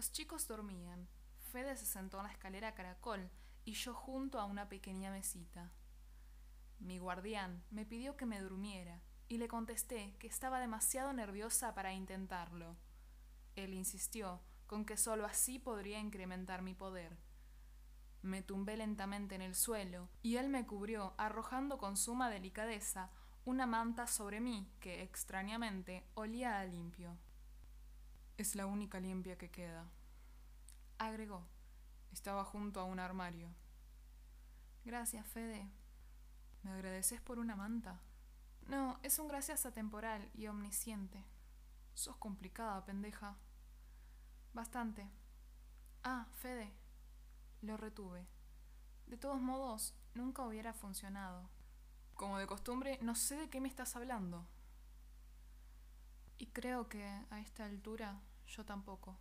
Los 0.00 0.12
chicos 0.12 0.48
dormían. 0.48 1.10
Fede 1.52 1.76
se 1.76 1.84
sentó 1.84 2.16
en 2.16 2.22
la 2.24 2.32
escalera 2.32 2.72
caracol 2.72 3.28
y 3.66 3.72
yo 3.74 3.92
junto 3.92 4.40
a 4.40 4.46
una 4.46 4.66
pequeña 4.66 5.10
mesita. 5.10 5.74
Mi 6.78 6.96
guardián 6.96 7.62
me 7.70 7.84
pidió 7.84 8.16
que 8.16 8.24
me 8.24 8.40
durmiera 8.40 9.02
y 9.28 9.36
le 9.36 9.46
contesté 9.46 10.16
que 10.18 10.26
estaba 10.26 10.58
demasiado 10.58 11.12
nerviosa 11.12 11.74
para 11.74 11.92
intentarlo. 11.92 12.78
Él 13.56 13.74
insistió 13.74 14.40
con 14.66 14.86
que 14.86 14.96
sólo 14.96 15.26
así 15.26 15.58
podría 15.58 15.98
incrementar 15.98 16.62
mi 16.62 16.72
poder. 16.72 17.18
Me 18.22 18.42
tumbé 18.42 18.78
lentamente 18.78 19.34
en 19.34 19.42
el 19.42 19.54
suelo 19.54 20.08
y 20.22 20.36
él 20.36 20.48
me 20.48 20.66
cubrió 20.66 21.12
arrojando 21.18 21.76
con 21.76 21.98
suma 21.98 22.30
delicadeza 22.30 23.10
una 23.44 23.66
manta 23.66 24.06
sobre 24.06 24.40
mí 24.40 24.66
que 24.80 25.02
extrañamente 25.02 26.06
olía 26.14 26.58
a 26.58 26.64
limpio. 26.64 27.18
Es 28.40 28.54
la 28.54 28.64
única 28.64 28.98
limpia 29.00 29.36
que 29.36 29.50
queda. 29.50 29.84
Agregó. 30.96 31.46
Estaba 32.10 32.42
junto 32.42 32.80
a 32.80 32.84
un 32.84 32.98
armario. 32.98 33.50
Gracias, 34.82 35.26
Fede. 35.26 35.70
¿Me 36.62 36.70
agradeces 36.70 37.20
por 37.20 37.38
una 37.38 37.54
manta? 37.54 38.00
No, 38.66 38.98
es 39.02 39.18
un 39.18 39.28
gracias 39.28 39.66
atemporal 39.66 40.30
y 40.32 40.46
omnisciente. 40.46 41.22
Sos 41.92 42.16
complicada, 42.16 42.82
pendeja. 42.86 43.36
Bastante. 44.54 45.06
Ah, 46.02 46.26
Fede. 46.32 46.72
Lo 47.60 47.76
retuve. 47.76 48.26
De 49.06 49.18
todos 49.18 49.42
modos, 49.42 49.94
nunca 50.14 50.46
hubiera 50.46 50.72
funcionado. 50.72 51.50
Como 52.14 52.38
de 52.38 52.46
costumbre, 52.46 52.98
no 53.02 53.14
sé 53.16 53.36
de 53.36 53.50
qué 53.50 53.60
me 53.60 53.68
estás 53.68 53.96
hablando. 53.96 54.48
Y 56.38 56.46
creo 56.46 56.88
que 56.88 57.04
a 57.28 57.38
esta 57.40 57.66
altura 57.66 58.22
yo 58.50 58.64
tampoco. 58.64 59.18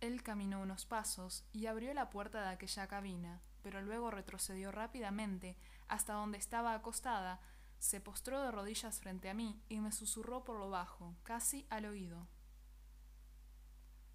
Él 0.00 0.22
caminó 0.22 0.60
unos 0.60 0.84
pasos 0.84 1.44
y 1.52 1.66
abrió 1.66 1.94
la 1.94 2.10
puerta 2.10 2.42
de 2.42 2.48
aquella 2.48 2.86
cabina, 2.86 3.40
pero 3.62 3.80
luego 3.80 4.10
retrocedió 4.10 4.70
rápidamente 4.70 5.56
hasta 5.88 6.12
donde 6.12 6.38
estaba 6.38 6.74
acostada, 6.74 7.40
se 7.78 8.00
postró 8.00 8.42
de 8.42 8.50
rodillas 8.50 9.00
frente 9.00 9.30
a 9.30 9.34
mí 9.34 9.60
y 9.68 9.80
me 9.80 9.92
susurró 9.92 10.44
por 10.44 10.58
lo 10.58 10.70
bajo, 10.70 11.16
casi 11.22 11.66
al 11.70 11.86
oído. 11.86 12.28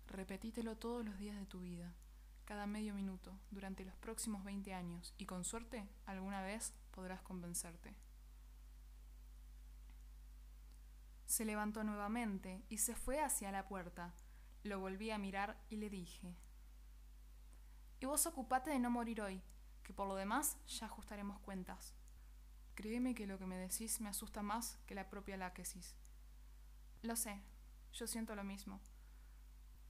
Repetítelo 0.08 0.78
todos 0.78 1.06
los 1.06 1.18
días 1.18 1.38
de 1.38 1.46
tu 1.46 1.62
vida, 1.62 1.94
cada 2.46 2.68
medio 2.68 2.94
minuto, 2.94 3.40
durante 3.50 3.86
los 3.86 3.96
próximos 3.96 4.44
veinte 4.44 4.74
años, 4.74 5.14
y 5.18 5.26
con 5.26 5.46
suerte 5.46 5.88
alguna 6.06 6.42
vez 6.42 6.74
podrás 6.92 7.22
convencerte. 7.22 7.96
Se 11.32 11.46
levantó 11.46 11.86
nuevamente 11.86 12.62
y 12.68 12.80
se 12.80 12.94
fue 12.94 13.22
hacia 13.22 13.54
la 13.54 13.66
puerta. 13.70 14.14
Lo 14.64 14.82
volví 14.82 15.12
a 15.12 15.18
mirar 15.18 15.58
y 15.70 15.78
le 15.78 15.90
dije, 15.90 16.36
Y 18.02 18.06
vos 18.06 18.26
ocupate 18.26 18.70
de 18.70 18.80
no 18.80 18.90
morir 18.90 19.22
hoy, 19.22 19.42
que 19.82 19.94
por 19.94 20.10
lo 20.10 20.16
demás 20.16 20.58
ya 20.68 20.88
ajustaremos 20.88 21.40
cuentas. 21.40 21.96
Créeme 22.76 23.16
que 23.16 23.28
lo 23.28 23.40
que 23.40 23.46
me 23.46 23.56
decís 23.56 24.02
me 24.02 24.10
asusta 24.10 24.42
más 24.42 24.78
que 24.86 24.94
la 24.94 25.10
propia 25.10 25.38
láquesis. 25.38 25.96
Lo 27.02 27.16
sé, 27.16 27.42
yo 27.94 28.08
siento 28.08 28.36
lo 28.36 28.44
mismo. 28.44 28.82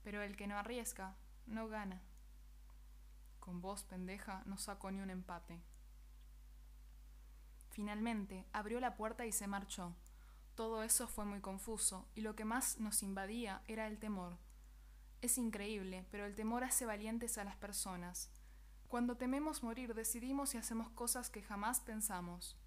Pero 0.03 0.21
el 0.21 0.37
que 0.37 0.45
no 0.45 0.59
arriesga, 0.59 1.15
no 1.47 1.67
gana. 1.67 2.03
Con 3.39 3.61
vos, 3.61 3.83
pendeja, 3.83 4.43
no 4.45 4.59
saco 4.59 4.91
ni 4.91 4.99
un 4.99 5.09
empate. 5.09 5.59
Finalmente, 7.71 8.45
abrió 8.53 8.79
la 8.79 8.95
puerta 8.95 9.25
y 9.25 9.31
se 9.31 9.47
marchó. 9.47 9.95
Todo 10.61 10.83
eso 10.83 11.07
fue 11.07 11.25
muy 11.25 11.41
confuso, 11.41 12.07
y 12.13 12.21
lo 12.21 12.35
que 12.35 12.45
más 12.45 12.79
nos 12.79 13.01
invadía 13.01 13.63
era 13.67 13.87
el 13.87 13.97
temor. 13.97 14.37
Es 15.19 15.39
increíble, 15.39 16.05
pero 16.11 16.27
el 16.27 16.35
temor 16.35 16.63
hace 16.63 16.85
valientes 16.85 17.39
a 17.39 17.43
las 17.43 17.55
personas. 17.55 18.29
Cuando 18.87 19.17
tememos 19.17 19.63
morir 19.63 19.95
decidimos 19.95 20.53
y 20.53 20.59
hacemos 20.59 20.91
cosas 20.91 21.31
que 21.31 21.41
jamás 21.41 21.79
pensamos. 21.79 22.59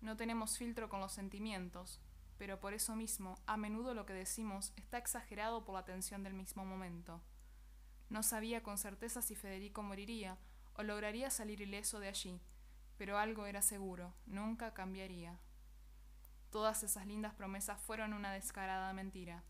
No 0.00 0.16
tenemos 0.16 0.58
filtro 0.58 0.88
con 0.88 1.00
los 1.00 1.10
sentimientos, 1.10 2.00
pero 2.38 2.60
por 2.60 2.72
eso 2.72 2.94
mismo, 2.94 3.36
a 3.46 3.56
menudo 3.56 3.94
lo 3.94 4.06
que 4.06 4.12
decimos 4.12 4.72
está 4.76 4.98
exagerado 4.98 5.64
por 5.64 5.74
la 5.74 5.84
tensión 5.84 6.22
del 6.22 6.34
mismo 6.34 6.64
momento. 6.64 7.20
No 8.10 8.22
sabía 8.22 8.62
con 8.62 8.78
certeza 8.78 9.22
si 9.22 9.34
Federico 9.34 9.82
moriría 9.82 10.38
o 10.74 10.84
lograría 10.84 11.30
salir 11.30 11.60
ileso 11.60 11.98
de 11.98 12.10
allí, 12.10 12.40
pero 12.96 13.18
algo 13.18 13.46
era 13.46 13.60
seguro, 13.60 14.14
nunca 14.24 14.72
cambiaría. 14.72 15.40
Todas 16.50 16.82
esas 16.82 17.06
lindas 17.06 17.34
promesas 17.34 17.80
fueron 17.80 18.12
una 18.12 18.32
descarada 18.32 18.92
mentira. 18.92 19.44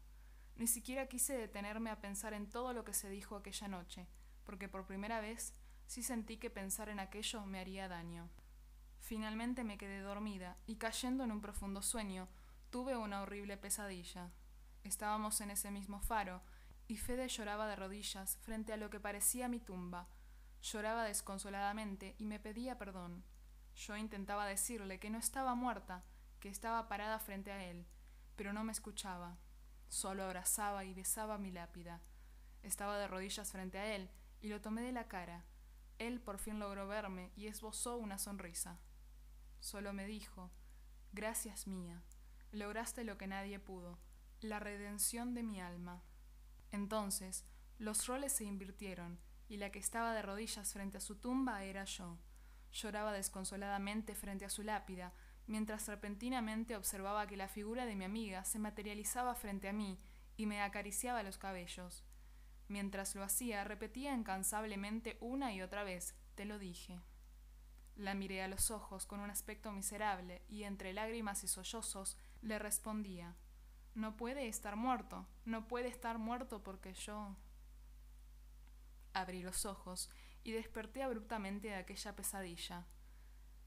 Ni 0.56 0.66
siquiera 0.66 1.06
quise 1.06 1.36
detenerme 1.36 1.90
a 1.90 2.00
pensar 2.00 2.34
en 2.34 2.50
todo 2.50 2.74
lo 2.74 2.84
que 2.84 2.92
se 2.92 3.08
dijo 3.08 3.36
aquella 3.36 3.68
noche, 3.68 4.06
porque 4.44 4.68
por 4.68 4.86
primera 4.86 5.20
vez 5.20 5.54
sí 5.86 6.02
sentí 6.02 6.36
que 6.36 6.50
pensar 6.50 6.90
en 6.90 7.00
aquello 7.00 7.46
me 7.46 7.60
haría 7.60 7.88
daño. 7.88 8.28
Finalmente 8.98 9.64
me 9.64 9.78
quedé 9.78 10.00
dormida 10.00 10.58
y 10.66 10.76
cayendo 10.76 11.24
en 11.24 11.32
un 11.32 11.40
profundo 11.40 11.80
sueño, 11.80 12.28
tuve 12.68 12.96
una 12.96 13.22
horrible 13.22 13.56
pesadilla. 13.56 14.30
Estábamos 14.84 15.40
en 15.40 15.50
ese 15.50 15.70
mismo 15.70 16.00
faro, 16.00 16.42
y 16.86 16.96
Fede 16.96 17.28
lloraba 17.28 17.66
de 17.66 17.76
rodillas 17.76 18.36
frente 18.42 18.72
a 18.72 18.76
lo 18.76 18.90
que 18.90 19.00
parecía 19.00 19.48
mi 19.48 19.60
tumba. 19.60 20.08
Lloraba 20.60 21.04
desconsoladamente 21.04 22.14
y 22.18 22.26
me 22.26 22.38
pedía 22.38 22.76
perdón. 22.76 23.24
Yo 23.74 23.96
intentaba 23.96 24.44
decirle 24.44 24.98
que 24.98 25.08
no 25.08 25.18
estaba 25.18 25.54
muerta, 25.54 26.04
que 26.40 26.48
estaba 26.48 26.88
parada 26.88 27.18
frente 27.18 27.52
a 27.52 27.64
él, 27.64 27.86
pero 28.36 28.52
no 28.52 28.64
me 28.64 28.72
escuchaba. 28.72 29.38
Solo 29.88 30.24
abrazaba 30.24 30.84
y 30.84 30.94
besaba 30.94 31.38
mi 31.38 31.50
lápida. 31.50 32.00
Estaba 32.62 32.98
de 32.98 33.08
rodillas 33.08 33.52
frente 33.52 33.78
a 33.78 33.94
él 33.94 34.10
y 34.40 34.48
lo 34.48 34.60
tomé 34.60 34.82
de 34.82 34.92
la 34.92 35.08
cara. 35.08 35.44
Él 35.98 36.20
por 36.20 36.38
fin 36.38 36.58
logró 36.58 36.88
verme 36.88 37.30
y 37.36 37.46
esbozó 37.46 37.96
una 37.96 38.18
sonrisa. 38.18 38.80
Solo 39.60 39.92
me 39.92 40.06
dijo, 40.06 40.50
Gracias 41.12 41.66
mía, 41.66 42.02
lograste 42.52 43.04
lo 43.04 43.18
que 43.18 43.26
nadie 43.26 43.58
pudo, 43.58 43.98
la 44.40 44.58
redención 44.60 45.34
de 45.34 45.42
mi 45.42 45.60
alma. 45.60 46.02
Entonces, 46.70 47.44
los 47.78 48.06
roles 48.06 48.32
se 48.32 48.44
invirtieron, 48.44 49.18
y 49.48 49.56
la 49.56 49.72
que 49.72 49.80
estaba 49.80 50.14
de 50.14 50.22
rodillas 50.22 50.72
frente 50.72 50.98
a 50.98 51.00
su 51.00 51.16
tumba 51.16 51.64
era 51.64 51.84
yo. 51.84 52.18
Lloraba 52.72 53.12
desconsoladamente 53.12 54.14
frente 54.14 54.44
a 54.44 54.50
su 54.50 54.62
lápida, 54.62 55.12
mientras 55.50 55.88
repentinamente 55.88 56.76
observaba 56.76 57.26
que 57.26 57.36
la 57.36 57.48
figura 57.48 57.84
de 57.84 57.96
mi 57.96 58.04
amiga 58.04 58.44
se 58.44 58.60
materializaba 58.60 59.34
frente 59.34 59.68
a 59.68 59.72
mí 59.72 59.98
y 60.36 60.46
me 60.46 60.62
acariciaba 60.62 61.24
los 61.24 61.38
cabellos. 61.38 62.04
Mientras 62.68 63.16
lo 63.16 63.24
hacía, 63.24 63.64
repetía 63.64 64.14
incansablemente 64.14 65.18
una 65.20 65.52
y 65.52 65.60
otra 65.60 65.82
vez, 65.82 66.14
te 66.36 66.44
lo 66.44 66.60
dije. 66.60 67.00
La 67.96 68.14
miré 68.14 68.44
a 68.44 68.48
los 68.48 68.70
ojos 68.70 69.06
con 69.06 69.18
un 69.18 69.28
aspecto 69.28 69.72
miserable 69.72 70.42
y 70.48 70.62
entre 70.62 70.92
lágrimas 70.92 71.42
y 71.42 71.48
sollozos 71.48 72.16
le 72.42 72.60
respondía, 72.60 73.34
no 73.96 74.16
puede 74.16 74.46
estar 74.46 74.76
muerto, 74.76 75.26
no 75.44 75.66
puede 75.66 75.88
estar 75.88 76.18
muerto 76.18 76.62
porque 76.62 76.94
yo... 76.94 77.34
Abrí 79.14 79.42
los 79.42 79.66
ojos 79.66 80.10
y 80.44 80.52
desperté 80.52 81.02
abruptamente 81.02 81.66
de 81.66 81.74
aquella 81.74 82.14
pesadilla. 82.14 82.86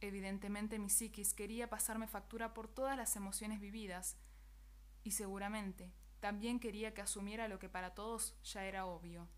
Evidentemente 0.03 0.79
mi 0.79 0.89
psiquis 0.89 1.33
quería 1.33 1.69
pasarme 1.69 2.07
factura 2.07 2.53
por 2.53 2.67
todas 2.67 2.97
las 2.97 3.15
emociones 3.15 3.61
vividas, 3.61 4.17
y 5.01 5.11
seguramente 5.11 5.93
también 6.19 6.59
quería 6.59 6.93
que 6.93 7.01
asumiera 7.01 7.47
lo 7.47 7.57
que 7.57 7.69
para 7.69 7.93
todos 7.93 8.35
ya 8.43 8.65
era 8.65 8.85
obvio. 8.85 9.29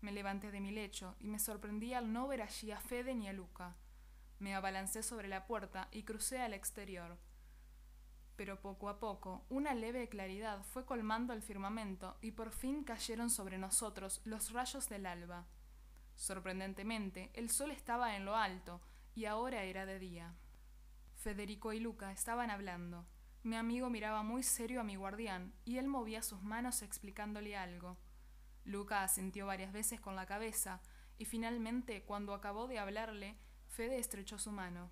Me 0.00 0.10
levanté 0.10 0.50
de 0.50 0.60
mi 0.60 0.70
lecho 0.70 1.14
y 1.18 1.28
me 1.28 1.38
sorprendí 1.38 1.92
al 1.92 2.10
no 2.10 2.26
ver 2.26 2.40
allí 2.40 2.70
a 2.70 2.80
Fede 2.80 3.14
ni 3.14 3.28
a 3.28 3.34
Luca. 3.34 3.76
Me 4.38 4.54
abalancé 4.54 5.02
sobre 5.02 5.28
la 5.28 5.46
puerta 5.46 5.88
y 5.92 6.04
crucé 6.04 6.40
al 6.40 6.54
exterior. 6.54 7.18
Pero 8.34 8.62
poco 8.62 8.88
a 8.88 8.98
poco, 8.98 9.44
una 9.50 9.74
leve 9.74 10.08
claridad 10.08 10.62
fue 10.62 10.86
colmando 10.86 11.34
el 11.34 11.42
firmamento 11.42 12.16
y 12.22 12.30
por 12.30 12.50
fin 12.50 12.82
cayeron 12.82 13.28
sobre 13.28 13.58
nosotros 13.58 14.22
los 14.24 14.52
rayos 14.52 14.88
del 14.88 15.04
alba. 15.04 15.44
Sorprendentemente, 16.14 17.30
el 17.34 17.50
sol 17.50 17.72
estaba 17.72 18.16
en 18.16 18.24
lo 18.24 18.36
alto 18.36 18.80
y 19.14 19.26
ahora 19.26 19.64
era 19.64 19.86
de 19.86 19.98
día. 19.98 20.34
Federico 21.14 21.72
y 21.72 21.80
Luca 21.80 22.12
estaban 22.12 22.50
hablando. 22.50 23.06
Mi 23.42 23.56
amigo 23.56 23.90
miraba 23.90 24.22
muy 24.22 24.42
serio 24.42 24.80
a 24.80 24.84
mi 24.84 24.96
guardián 24.96 25.52
y 25.64 25.78
él 25.78 25.88
movía 25.88 26.22
sus 26.22 26.42
manos 26.42 26.82
explicándole 26.82 27.56
algo. 27.56 27.98
Luca 28.64 29.02
asintió 29.02 29.46
varias 29.46 29.72
veces 29.72 30.00
con 30.00 30.16
la 30.16 30.26
cabeza 30.26 30.80
y 31.18 31.24
finalmente, 31.24 32.04
cuando 32.04 32.34
acabó 32.34 32.66
de 32.66 32.78
hablarle, 32.78 33.36
Fede 33.68 33.98
estrechó 33.98 34.38
su 34.38 34.52
mano. 34.52 34.90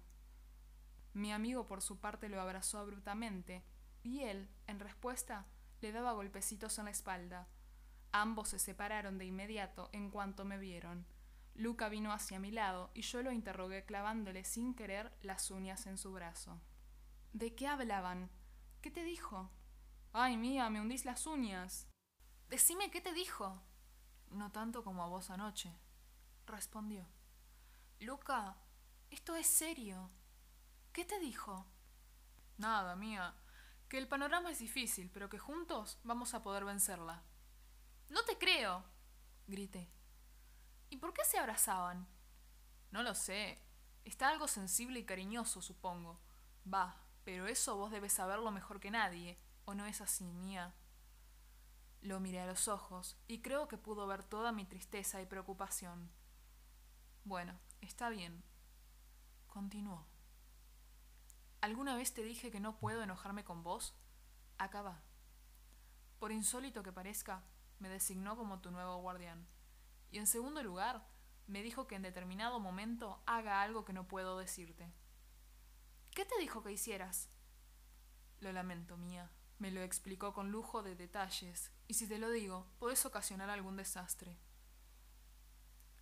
Mi 1.13 1.33
amigo 1.33 1.67
por 1.67 1.83
su 1.83 2.01
parte 2.01 2.29
lo 2.29 2.41
abrazó 2.41 2.79
abruptamente 2.79 3.65
y 4.03 4.23
él, 4.23 4.49
en 4.67 4.81
respuesta, 4.81 5.47
le 5.81 5.93
daba 5.93 6.13
golpecitos 6.13 6.79
en 6.79 6.87
la 6.87 6.91
espalda. 6.91 7.49
Ambos 8.13 8.49
se 8.49 8.59
separaron 8.59 9.19
de 9.19 9.27
inmediato 9.27 9.91
en 9.93 10.11
cuanto 10.11 10.45
me 10.45 10.59
vieron. 10.59 11.07
Luca 11.55 11.89
vino 11.89 12.13
hacia 12.13 12.39
mi 12.39 12.51
lado 12.51 12.91
y 12.95 13.03
yo 13.03 13.23
lo 13.23 13.33
interrogué 13.33 13.85
clavándole 13.85 14.45
sin 14.45 14.75
querer 14.75 15.13
las 15.23 15.51
uñas 15.51 15.87
en 15.87 15.99
su 15.99 16.13
brazo. 16.13 16.61
¿De 17.33 17.55
qué 17.55 17.67
hablaban? 17.67 18.31
¿Qué 18.81 18.91
te 18.91 19.05
dijo? 19.05 19.51
Ay, 20.13 20.37
mía, 20.37 20.71
me 20.71 20.81
hundís 20.81 21.05
las 21.05 21.27
uñas. 21.27 21.89
Decime 22.49 22.91
qué 22.91 23.01
te 23.01 23.13
dijo. 23.13 23.63
No 24.31 24.51
tanto 24.51 24.83
como 24.85 25.03
a 25.03 25.09
vos 25.09 25.31
anoche, 25.31 25.77
respondió. 26.47 27.07
Luca, 28.01 28.57
esto 29.11 29.37
es 29.37 29.47
serio. 29.47 30.11
¿Qué 30.93 31.05
te 31.05 31.19
dijo? 31.21 31.67
Nada, 32.59 32.97
mía. 32.97 33.35
Que 33.89 33.99
el 33.99 34.09
panorama 34.09 34.51
es 34.51 34.59
difícil, 34.59 35.11
pero 35.11 35.29
que 35.29 35.39
juntos 35.39 35.99
vamos 36.05 36.35
a 36.35 36.43
poder 36.43 36.65
vencerla. 36.65 37.23
No 38.09 38.25
te 38.25 38.39
creo, 38.39 38.85
grité. 39.47 39.89
¿Y 40.91 40.99
por 40.99 41.13
qué 41.15 41.25
se 41.25 41.39
abrazaban? 41.39 42.07
No 42.91 43.03
lo 43.03 43.15
sé. 43.15 43.63
Está 44.05 44.29
algo 44.29 44.49
sensible 44.49 45.01
y 45.01 45.05
cariñoso, 45.05 45.63
supongo. 45.63 46.21
Va, 46.73 46.97
pero 47.25 47.47
eso 47.47 47.77
vos 47.77 47.91
debes 47.91 48.13
saberlo 48.13 48.51
mejor 48.51 48.81
que 48.81 48.91
nadie. 48.91 49.39
¿O 49.65 49.75
no 49.75 49.87
es 49.87 50.01
así, 50.01 50.25
mía? 50.33 50.75
Lo 52.01 52.19
miré 52.19 52.41
a 52.41 52.47
los 52.47 52.67
ojos 52.67 53.17
y 53.29 53.41
creo 53.41 53.69
que 53.69 53.77
pudo 53.77 54.07
ver 54.07 54.25
toda 54.25 54.53
mi 54.53 54.65
tristeza 54.65 55.23
y 55.23 55.27
preocupación. 55.27 56.11
Bueno, 57.25 57.59
está 57.81 58.09
bien. 58.09 58.43
Continuó. 59.47 60.07
¿Alguna 61.61 61.95
vez 61.95 62.15
te 62.15 62.23
dije 62.23 62.51
que 62.51 62.59
no 62.59 62.79
puedo 62.79 63.03
enojarme 63.03 63.45
con 63.45 63.63
vos? 63.63 63.95
Acaba. 64.57 65.03
Por 66.19 66.33
insólito 66.33 66.83
que 66.83 66.93
parezca, 66.93 67.45
me 67.79 67.89
designó 67.89 68.37
como 68.37 68.61
tu 68.61 68.71
nuevo 68.71 68.97
guardián. 68.97 69.47
Y 70.11 70.19
en 70.19 70.27
segundo 70.27 70.63
lugar, 70.63 71.07
me 71.47 71.63
dijo 71.63 71.87
que 71.87 71.97
en 71.97 72.03
determinado 72.03 72.61
momento 72.61 73.23
haga 73.27 73.63
algo 73.63 73.85
que 73.85 73.93
no 73.93 74.07
puedo 74.07 74.39
decirte. 74.39 74.93
¿Qué 76.13 76.25
te 76.25 76.39
dijo 76.39 76.63
que 76.63 76.73
hicieras? 76.73 77.29
Lo 78.41 78.53
lamento, 78.53 78.97
mía. 78.97 79.31
Me 79.59 79.71
lo 79.71 79.83
explicó 79.83 80.33
con 80.33 80.51
lujo 80.51 80.83
de 80.83 80.95
detalles, 80.95 81.71
y 81.87 81.95
si 81.95 82.09
te 82.09 82.19
lo 82.19 82.31
digo, 82.31 82.67
puedes 82.79 83.05
ocasionar 83.05 83.51
algún 83.51 83.77
desastre. 83.77 84.39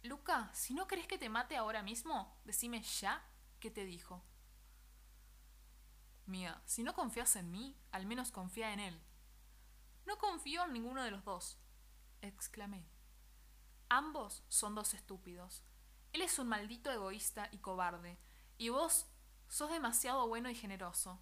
Luca, 0.03 0.51
si 0.55 0.75
no 0.75 0.87
crees 0.87 1.09
que 1.09 1.19
te 1.19 1.29
mate 1.29 1.57
ahora 1.57 1.83
mismo, 1.83 2.41
decime 2.45 2.83
ya 2.83 3.23
qué 3.59 3.71
te 3.71 3.85
dijo. 3.85 4.23
Mía, 6.27 6.63
si 6.67 6.83
no 6.83 6.95
confías 6.95 7.35
en 7.37 7.51
mí, 7.51 7.77
al 7.91 8.07
menos 8.07 8.31
confía 8.31 8.73
en 8.73 8.81
él. 8.81 9.03
No 10.07 10.19
confío 10.19 10.65
en 10.65 10.73
ninguno 10.73 11.03
de 11.03 11.11
los 11.11 11.25
dos, 11.25 11.59
exclamé. 12.23 12.87
Ambos 13.89 14.45
son 14.49 14.75
dos 14.75 14.93
estúpidos. 14.95 15.63
Él 16.13 16.23
es 16.23 16.39
un 16.39 16.49
maldito 16.49 16.91
egoísta 16.91 17.49
y 17.53 17.59
cobarde, 17.59 18.19
y 18.59 18.69
vos 18.69 19.07
sos 19.49 19.71
demasiado 19.71 20.27
bueno 20.29 20.51
y 20.51 20.55
generoso. 20.55 21.19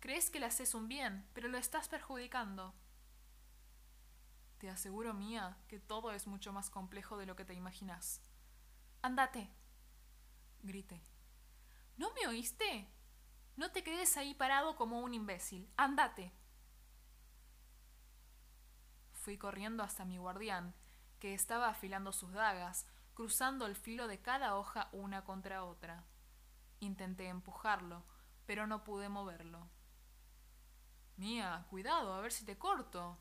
Crees 0.00 0.30
que 0.30 0.40
le 0.40 0.46
haces 0.46 0.74
un 0.74 0.88
bien, 0.88 1.28
pero 1.32 1.48
lo 1.48 1.58
estás 1.58 1.88
perjudicando. 1.88 2.74
Te 4.58 4.68
aseguro, 4.68 5.14
Mía, 5.14 5.56
que 5.68 5.78
todo 5.78 6.12
es 6.12 6.26
mucho 6.26 6.52
más 6.52 6.70
complejo 6.70 7.16
de 7.16 7.26
lo 7.26 7.36
que 7.36 7.44
te 7.44 7.54
imaginas. 7.54 8.20
Andate. 9.00 9.50
Grité. 10.62 11.02
¿No 11.96 12.12
me 12.14 12.26
oíste? 12.26 12.88
No 13.56 13.70
te 13.70 13.82
quedes 13.82 14.16
ahí 14.16 14.34
parado 14.34 14.76
como 14.76 15.00
un 15.00 15.14
imbécil. 15.14 15.68
Andate. 15.76 16.32
Fui 19.12 19.38
corriendo 19.38 19.82
hasta 19.82 20.04
mi 20.04 20.18
guardián, 20.18 20.74
que 21.22 21.34
estaba 21.34 21.68
afilando 21.68 22.12
sus 22.12 22.32
dagas, 22.32 22.84
cruzando 23.14 23.66
el 23.66 23.76
filo 23.76 24.08
de 24.08 24.20
cada 24.20 24.56
hoja 24.56 24.88
una 24.90 25.24
contra 25.24 25.62
otra. 25.62 26.04
Intenté 26.80 27.28
empujarlo, 27.28 28.02
pero 28.44 28.66
no 28.66 28.82
pude 28.82 29.08
moverlo. 29.08 29.68
Mía, 31.16 31.64
cuidado, 31.70 32.12
a 32.12 32.20
ver 32.20 32.32
si 32.32 32.44
te 32.44 32.58
corto. 32.58 33.16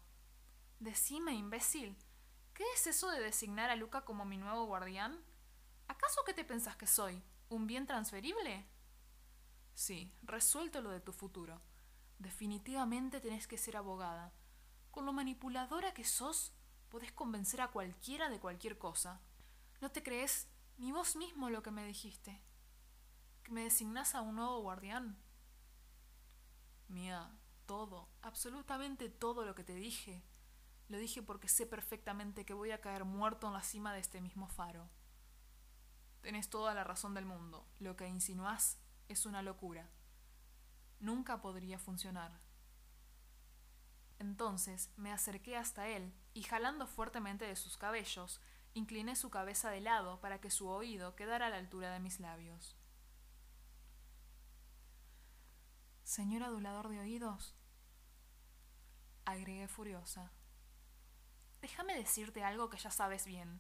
Decime, 0.79 1.35
imbécil, 1.35 1.95
¿qué 2.55 2.63
es 2.73 2.87
eso 2.87 3.07
de 3.11 3.19
designar 3.19 3.69
a 3.69 3.75
Luca 3.75 4.01
como 4.01 4.25
mi 4.25 4.37
nuevo 4.39 4.65
guardián? 4.65 5.23
¿Acaso 5.87 6.23
qué 6.25 6.33
te 6.33 6.43
pensás 6.43 6.75
que 6.75 6.87
soy? 6.87 7.21
¿Un 7.49 7.67
bien 7.67 7.85
transferible? 7.85 8.65
Sí, 9.75 10.11
resuelto 10.23 10.81
lo 10.81 10.89
de 10.89 11.01
tu 11.01 11.13
futuro. 11.13 11.61
Definitivamente 12.17 13.21
tenés 13.21 13.45
que 13.45 13.59
ser 13.59 13.77
abogada. 13.77 14.33
Con 14.89 15.05
lo 15.05 15.13
manipuladora 15.13 15.93
que 15.93 16.03
sos, 16.03 16.51
podés 16.91 17.11
convencer 17.13 17.61
a 17.61 17.69
cualquiera 17.69 18.29
de 18.29 18.39
cualquier 18.39 18.77
cosa. 18.77 19.21
¿No 19.79 19.89
te 19.89 20.03
crees 20.03 20.47
ni 20.77 20.91
vos 20.91 21.15
mismo 21.15 21.49
lo 21.49 21.63
que 21.63 21.71
me 21.71 21.85
dijiste? 21.85 22.39
¿Que 23.43 23.51
me 23.51 23.63
designás 23.63 24.13
a 24.13 24.21
un 24.21 24.35
nuevo 24.35 24.61
guardián? 24.61 25.17
Mía, 26.89 27.31
todo, 27.65 28.09
absolutamente 28.21 29.09
todo 29.09 29.45
lo 29.45 29.55
que 29.55 29.63
te 29.63 29.73
dije, 29.73 30.21
lo 30.89 30.97
dije 30.97 31.23
porque 31.23 31.47
sé 31.47 31.65
perfectamente 31.65 32.43
que 32.43 32.53
voy 32.53 32.71
a 32.71 32.81
caer 32.81 33.05
muerto 33.05 33.47
en 33.47 33.53
la 33.53 33.63
cima 33.63 33.93
de 33.93 34.01
este 34.01 34.19
mismo 34.19 34.47
faro. 34.49 34.89
Tenés 36.19 36.49
toda 36.49 36.73
la 36.73 36.83
razón 36.83 37.13
del 37.13 37.25
mundo. 37.25 37.65
Lo 37.79 37.95
que 37.95 38.07
insinuás 38.07 38.77
es 39.07 39.25
una 39.25 39.41
locura. 39.41 39.89
Nunca 40.99 41.41
podría 41.41 41.79
funcionar. 41.79 42.37
Entonces 44.21 44.91
me 44.97 45.11
acerqué 45.11 45.57
hasta 45.57 45.87
él 45.87 46.13
y 46.35 46.43
jalando 46.43 46.85
fuertemente 46.85 47.45
de 47.45 47.55
sus 47.55 47.75
cabellos, 47.75 48.39
incliné 48.75 49.15
su 49.15 49.31
cabeza 49.31 49.71
de 49.71 49.81
lado 49.81 50.21
para 50.21 50.39
que 50.39 50.51
su 50.51 50.67
oído 50.69 51.15
quedara 51.15 51.47
a 51.47 51.49
la 51.49 51.57
altura 51.57 51.91
de 51.91 51.99
mis 51.99 52.19
labios. 52.19 52.77
Señor 56.03 56.43
adulador 56.43 56.89
de 56.89 56.99
oídos, 56.99 57.55
agregué 59.25 59.67
furiosa. 59.67 60.31
Déjame 61.59 61.95
decirte 61.95 62.43
algo 62.43 62.69
que 62.69 62.77
ya 62.77 62.91
sabes 62.91 63.25
bien. 63.25 63.59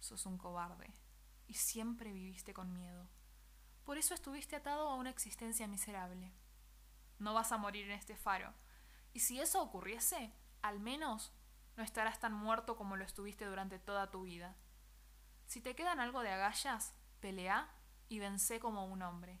Sos 0.00 0.24
un 0.24 0.38
cobarde 0.38 0.90
y 1.48 1.52
siempre 1.52 2.14
viviste 2.14 2.54
con 2.54 2.72
miedo. 2.72 3.10
Por 3.84 3.98
eso 3.98 4.14
estuviste 4.14 4.56
atado 4.56 4.88
a 4.88 4.94
una 4.94 5.10
existencia 5.10 5.68
miserable. 5.68 6.32
No 7.18 7.34
vas 7.34 7.52
a 7.52 7.58
morir 7.58 7.84
en 7.84 7.92
este 7.92 8.16
faro. 8.16 8.54
Y 9.16 9.20
si 9.20 9.40
eso 9.40 9.62
ocurriese, 9.62 10.30
al 10.60 10.78
menos 10.78 11.32
no 11.74 11.82
estarás 11.82 12.20
tan 12.20 12.34
muerto 12.34 12.76
como 12.76 12.98
lo 12.98 13.04
estuviste 13.06 13.46
durante 13.46 13.78
toda 13.78 14.10
tu 14.10 14.24
vida. 14.24 14.54
Si 15.46 15.62
te 15.62 15.74
quedan 15.74 16.00
algo 16.00 16.20
de 16.20 16.32
agallas, 16.32 16.92
pelea 17.20 17.70
y 18.10 18.18
vence 18.18 18.60
como 18.60 18.84
un 18.84 19.00
hombre. 19.00 19.40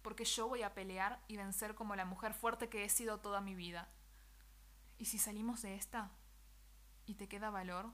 Porque 0.00 0.24
yo 0.24 0.48
voy 0.48 0.62
a 0.62 0.72
pelear 0.72 1.22
y 1.28 1.36
vencer 1.36 1.74
como 1.74 1.96
la 1.96 2.06
mujer 2.06 2.32
fuerte 2.32 2.70
que 2.70 2.82
he 2.82 2.88
sido 2.88 3.20
toda 3.20 3.42
mi 3.42 3.54
vida. 3.54 3.90
Y 4.96 5.04
si 5.04 5.18
salimos 5.18 5.60
de 5.60 5.74
esta, 5.74 6.10
y 7.04 7.16
te 7.16 7.28
queda 7.28 7.50
valor, 7.50 7.92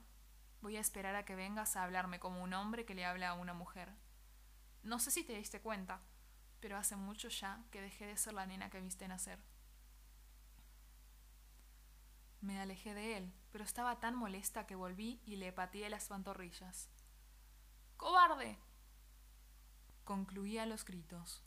voy 0.60 0.76
a 0.76 0.80
esperar 0.80 1.16
a 1.16 1.24
que 1.24 1.34
vengas 1.34 1.74
a 1.74 1.82
hablarme 1.82 2.20
como 2.20 2.40
un 2.40 2.54
hombre 2.54 2.84
que 2.84 2.94
le 2.94 3.04
habla 3.04 3.30
a 3.30 3.34
una 3.34 3.52
mujer. 3.52 3.92
No 4.84 5.00
sé 5.00 5.10
si 5.10 5.24
te 5.24 5.36
diste 5.36 5.60
cuenta, 5.60 6.02
pero 6.60 6.76
hace 6.76 6.94
mucho 6.94 7.30
ya 7.30 7.64
que 7.72 7.82
dejé 7.82 8.06
de 8.06 8.16
ser 8.16 8.32
la 8.32 8.46
nena 8.46 8.70
que 8.70 8.80
viste 8.80 9.08
nacer. 9.08 9.40
Me 12.40 12.60
alejé 12.60 12.94
de 12.94 13.16
él, 13.16 13.32
pero 13.50 13.64
estaba 13.64 14.00
tan 14.00 14.14
molesta 14.14 14.66
que 14.66 14.74
volví 14.74 15.20
y 15.24 15.36
le 15.36 15.52
pateé 15.52 15.90
las 15.90 16.08
pantorrillas. 16.08 16.88
¡Cobarde! 17.96 18.58
concluía 20.04 20.66
los 20.66 20.84
gritos. 20.84 21.44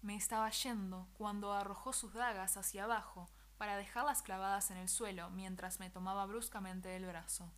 Me 0.00 0.16
estaba 0.16 0.48
yendo 0.48 1.08
cuando 1.12 1.52
arrojó 1.52 1.92
sus 1.92 2.14
dagas 2.14 2.56
hacia 2.56 2.84
abajo 2.84 3.28
para 3.58 3.76
dejarlas 3.76 4.22
clavadas 4.22 4.70
en 4.70 4.78
el 4.78 4.88
suelo 4.88 5.28
mientras 5.30 5.80
me 5.80 5.90
tomaba 5.90 6.24
bruscamente 6.24 6.96
el 6.96 7.04
brazo. 7.04 7.52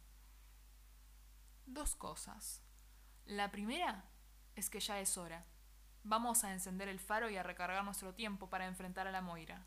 Dos 1.67 1.95
cosas. 1.95 2.63
La 3.27 3.53
primera 3.53 4.07
es 4.57 4.71
que 4.71 4.81
ya 4.81 4.99
es 4.99 5.17
hora. 5.17 5.47
Vamos 6.03 6.43
a 6.43 6.53
encender 6.53 6.89
el 6.89 6.99
faro 6.99 7.31
y 7.31 7.37
a 7.37 7.43
recargar 7.43 7.85
nuestro 7.85 8.15
tiempo 8.15 8.51
para 8.51 8.67
enfrentar 8.67 9.07
a 9.07 9.13
la 9.13 9.21
Moira. 9.21 9.67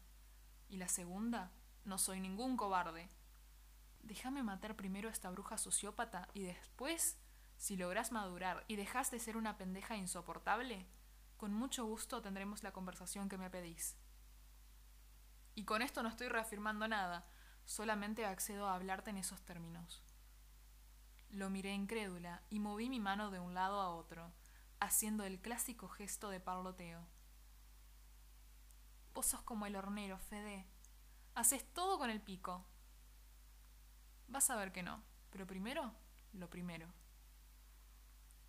Y 0.68 0.76
la 0.76 0.88
segunda, 0.88 1.52
no 1.86 1.98
soy 1.98 2.20
ningún 2.20 2.58
cobarde. 2.58 3.10
Déjame 4.02 4.44
matar 4.44 4.76
primero 4.76 5.10
a 5.10 5.12
esta 5.12 5.30
bruja 5.30 5.58
sociópata 5.58 6.28
y 6.34 6.44
después, 6.44 7.18
si 7.58 7.78
logras 7.78 8.12
madurar 8.12 8.66
y 8.68 8.76
dejas 8.76 9.12
de 9.12 9.20
ser 9.20 9.38
una 9.38 9.58
pendeja 9.58 9.96
insoportable, 9.96 10.86
con 11.38 11.54
mucho 11.54 11.86
gusto 11.86 12.22
tendremos 12.22 12.64
la 12.64 12.72
conversación 12.72 13.30
que 13.30 13.38
me 13.38 13.50
pedís. 13.50 13.98
Y 15.56 15.66
con 15.66 15.82
esto 15.82 16.04
no 16.04 16.10
estoy 16.10 16.30
reafirmando 16.30 16.88
nada, 16.88 17.26
solamente 17.66 18.26
accedo 18.26 18.68
a 18.68 18.76
hablarte 18.76 19.10
en 19.10 19.18
esos 19.18 19.42
términos. 19.42 20.02
Lo 21.30 21.50
miré 21.50 21.74
incrédula 21.74 22.44
y 22.50 22.60
moví 22.60 22.90
mi 22.90 23.00
mano 23.00 23.32
de 23.32 23.40
un 23.40 23.54
lado 23.54 23.80
a 23.80 23.90
otro, 23.90 24.32
haciendo 24.80 25.24
el 25.24 25.40
clásico 25.40 25.88
gesto 25.88 26.30
de 26.30 26.40
parloteo. 26.40 27.08
Vos 29.14 29.28
sos 29.28 29.42
como 29.42 29.66
el 29.66 29.76
hornero, 29.76 30.18
Fede. 30.18 30.66
Haces 31.36 31.66
todo 31.74 31.98
con 31.98 32.10
el 32.10 32.22
pico. 32.22 32.66
Vas 34.28 34.50
a 34.50 34.56
ver 34.56 34.72
que 34.72 34.84
no, 34.84 35.04
pero 35.30 35.48
primero, 35.48 35.94
lo 36.34 36.50
primero. 36.50 36.88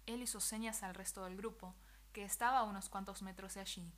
Él 0.06 0.22
hizo 0.22 0.40
señas 0.40 0.82
al 0.82 0.94
resto 0.94 1.24
del 1.24 1.36
grupo, 1.36 1.74
que 2.12 2.24
estaba 2.24 2.58
a 2.58 2.64
unos 2.64 2.88
cuantos 2.88 3.22
metros 3.22 3.54
de 3.54 3.60
allí, 3.60 3.92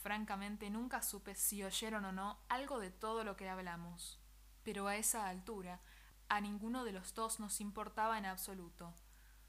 Francamente 0.00 0.70
nunca 0.70 1.02
supe 1.02 1.34
si 1.34 1.62
oyeron 1.62 2.06
o 2.06 2.12
no 2.12 2.38
algo 2.48 2.78
de 2.78 2.90
todo 2.90 3.22
lo 3.22 3.36
que 3.36 3.50
hablamos. 3.50 4.18
Pero 4.62 4.88
a 4.88 4.96
esa 4.96 5.28
altura, 5.28 5.78
a 6.30 6.40
ninguno 6.40 6.84
de 6.84 6.92
los 6.92 7.14
dos 7.14 7.38
nos 7.38 7.60
importaba 7.60 8.16
en 8.16 8.24
absoluto. 8.24 8.94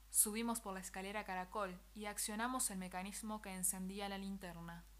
Subimos 0.09 0.59
por 0.59 0.73
la 0.73 0.81
escalera 0.81 1.23
caracol 1.23 1.79
y 1.93 2.05
accionamos 2.05 2.69
el 2.69 2.79
mecanismo 2.79 3.41
que 3.41 3.53
encendía 3.53 4.09
la 4.09 4.17
linterna. 4.17 4.83